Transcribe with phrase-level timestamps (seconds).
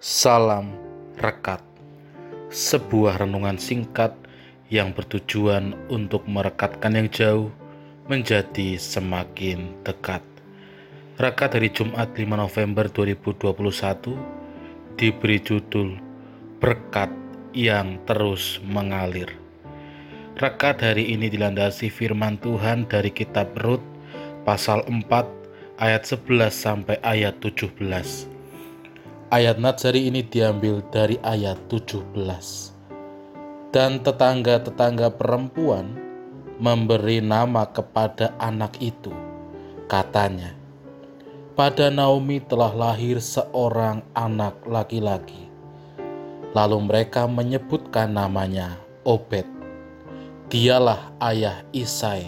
[0.00, 0.72] Salam
[1.20, 1.60] Rekat
[2.48, 4.16] Sebuah renungan singkat
[4.72, 7.52] yang bertujuan untuk merekatkan yang jauh
[8.08, 10.24] menjadi semakin dekat.
[11.20, 16.00] Rekat dari Jumat 5 November 2021 diberi judul
[16.64, 17.12] Berkat
[17.52, 19.28] yang terus mengalir.
[20.40, 23.84] Rekat hari ini dilandasi firman Tuhan dari kitab Rut
[24.48, 24.96] pasal 4
[25.76, 28.39] ayat 11 sampai ayat 17
[29.30, 32.18] Ayat Natsari ini diambil dari ayat 17.
[33.70, 35.94] Dan tetangga-tetangga perempuan
[36.58, 39.14] memberi nama kepada anak itu.
[39.86, 40.50] Katanya,
[41.54, 45.46] pada Naomi telah lahir seorang anak laki-laki.
[46.50, 49.46] Lalu mereka menyebutkan namanya Obed.
[50.50, 52.26] Dialah ayah Isai,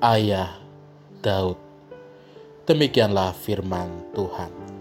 [0.00, 0.56] ayah
[1.20, 1.60] Daud.
[2.64, 4.75] Demikianlah firman Tuhan.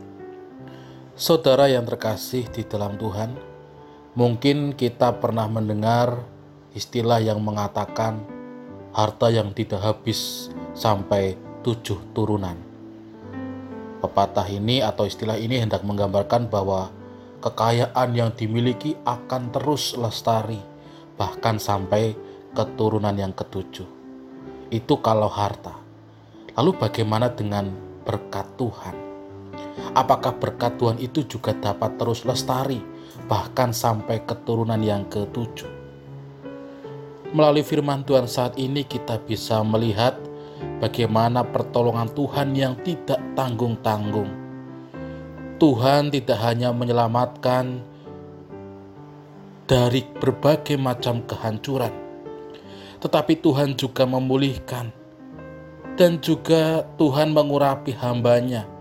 [1.16, 3.40] Saudara yang terkasih di dalam Tuhan,
[4.20, 6.20] mungkin kita pernah mendengar
[6.76, 8.20] istilah yang mengatakan
[8.91, 12.60] harta yang tidak habis sampai tujuh turunan.
[14.04, 16.91] Pepatah ini atau istilah ini hendak menggambarkan bahwa
[17.40, 20.60] kekayaan yang dimiliki akan terus lestari,
[21.16, 22.12] bahkan sampai
[22.52, 23.88] keturunan yang ketujuh.
[24.68, 25.80] Itu kalau harta.
[26.60, 27.71] Lalu bagaimana dengan
[28.04, 29.05] berkat Tuhan?
[29.95, 32.79] Apakah berkat Tuhan itu juga dapat terus lestari,
[33.27, 35.68] bahkan sampai keturunan yang ketujuh?
[37.35, 40.15] Melalui firman Tuhan saat ini kita bisa melihat
[40.79, 44.31] bagaimana pertolongan Tuhan yang tidak tanggung-tanggung.
[45.55, 47.79] Tuhan tidak hanya menyelamatkan
[49.68, 51.91] dari berbagai macam kehancuran,
[52.99, 54.91] tetapi Tuhan juga memulihkan
[55.96, 58.74] dan juga Tuhan mengurapi hambanya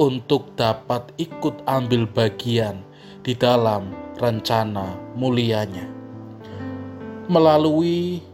[0.00, 2.80] untuk dapat ikut ambil bagian
[3.20, 5.84] di dalam rencana mulianya.
[7.28, 8.24] Melalui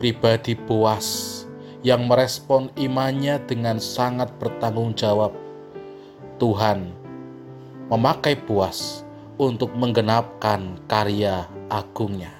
[0.00, 1.44] pribadi Boas
[1.84, 5.36] yang merespon imannya dengan sangat bertanggung jawab,
[6.40, 6.88] Tuhan
[7.92, 9.04] memakai Boas
[9.36, 12.32] untuk menggenapkan karya agungnya.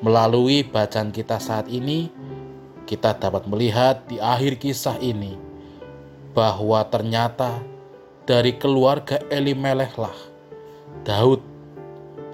[0.00, 2.08] Melalui bacaan kita saat ini,
[2.88, 5.43] kita dapat melihat di akhir kisah ini
[6.34, 7.62] bahwa ternyata
[8.26, 10.14] dari keluarga Elimelehlah
[11.06, 11.38] Daud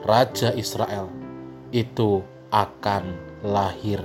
[0.09, 1.13] raja Israel
[1.71, 4.01] itu akan lahir.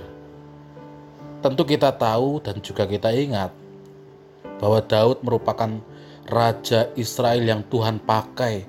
[1.40, 3.56] Tentu kita tahu dan juga kita ingat
[4.60, 5.72] bahwa Daud merupakan
[6.28, 8.66] raja Israel yang Tuhan pakai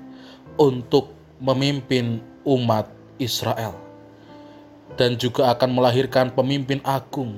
[0.55, 1.11] untuk
[1.43, 2.89] memimpin umat
[3.19, 3.73] Israel
[4.97, 7.37] dan juga akan melahirkan pemimpin agung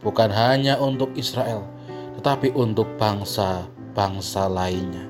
[0.00, 1.75] bukan hanya untuk Israel
[2.16, 5.04] tetapi untuk bangsa-bangsa lainnya.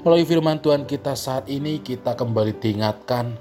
[0.00, 3.36] Melalui firman Tuhan kita saat ini, kita kembali diingatkan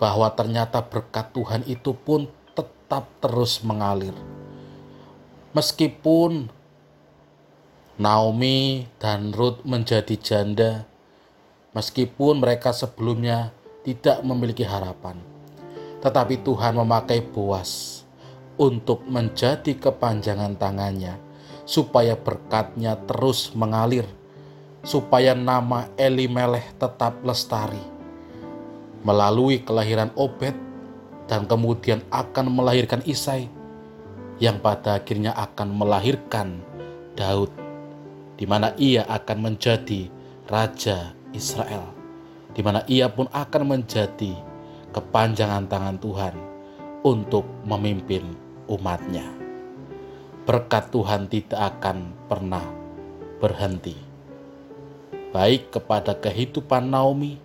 [0.00, 4.14] bahwa ternyata berkat Tuhan itu pun tetap terus mengalir.
[5.52, 6.48] Meskipun
[7.98, 10.86] Naomi dan Ruth menjadi janda,
[11.74, 13.50] meskipun mereka sebelumnya
[13.82, 15.18] tidak memiliki harapan,
[16.00, 18.06] tetapi Tuhan memakai Boas
[18.56, 21.27] untuk menjadi kepanjangan tangannya
[21.68, 24.08] supaya berkatnya terus mengalir,
[24.80, 27.84] supaya nama Elimeleh tetap lestari.
[29.04, 30.56] Melalui kelahiran Obed
[31.28, 33.52] dan kemudian akan melahirkan Isai,
[34.40, 36.64] yang pada akhirnya akan melahirkan
[37.12, 37.52] Daud,
[38.40, 40.08] di mana ia akan menjadi
[40.48, 41.84] Raja Israel,
[42.56, 44.32] di mana ia pun akan menjadi
[44.96, 46.34] kepanjangan tangan Tuhan
[47.04, 48.24] untuk memimpin
[48.72, 49.47] umatnya
[50.48, 52.64] berkat Tuhan tidak akan pernah
[53.36, 53.92] berhenti.
[55.28, 57.36] Baik kepada kehidupan Naomi,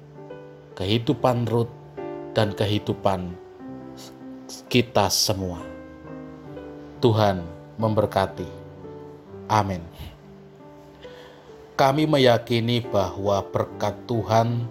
[0.72, 1.76] kehidupan Ruth,
[2.32, 3.36] dan kehidupan
[4.72, 5.60] kita semua.
[7.04, 7.44] Tuhan
[7.76, 8.48] memberkati.
[9.52, 9.84] Amin.
[11.76, 14.64] Kami meyakini bahwa berkat Tuhan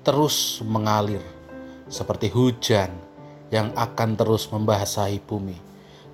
[0.00, 1.20] terus mengalir
[1.92, 2.88] seperti hujan
[3.52, 5.67] yang akan terus membasahi bumi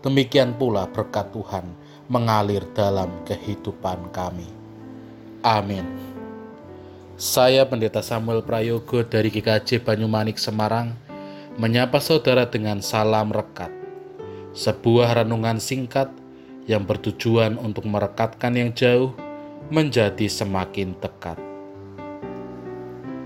[0.05, 1.65] demikian pula berkat Tuhan
[2.13, 4.45] mengalir dalam kehidupan kami.
[5.41, 5.89] Amin.
[7.17, 10.93] Saya Pendeta Samuel Prayogo dari GKJ Banyumanik Semarang
[11.57, 13.73] menyapa saudara dengan salam rekat.
[14.53, 16.13] Sebuah renungan singkat
[16.69, 19.17] yang bertujuan untuk merekatkan yang jauh
[19.73, 21.54] menjadi semakin dekat.